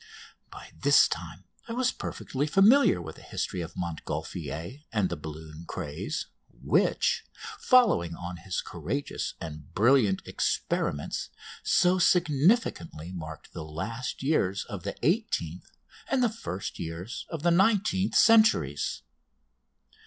[0.49, 5.65] By this time I was perfectly familiar with the history of Montgolfier and the balloon
[5.67, 7.23] craze, which,
[7.59, 11.29] following on his courageous and brilliant experiments,
[11.61, 15.69] so significantly marked the last years of the eighteenth,
[16.07, 19.03] and the first years of the nineteenth, centuries.